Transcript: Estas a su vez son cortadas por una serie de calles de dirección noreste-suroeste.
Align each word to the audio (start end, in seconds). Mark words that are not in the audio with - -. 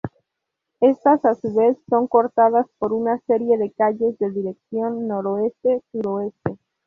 Estas 0.79 1.23
a 1.25 1.35
su 1.35 1.53
vez 1.53 1.77
son 1.87 2.07
cortadas 2.07 2.65
por 2.79 2.91
una 2.91 3.19
serie 3.27 3.59
de 3.59 3.71
calles 3.71 4.17
de 4.17 4.31
dirección 4.31 5.07
noreste-suroeste. 5.07 6.57